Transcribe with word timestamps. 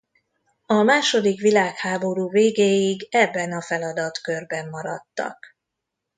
A 0.65 0.73
második 0.81 1.39
világháború 1.41 2.29
végéig 2.29 3.07
ebben 3.11 3.51
a 3.51 3.61
feladatkörben 3.61 4.69
maradtak. 4.69 5.55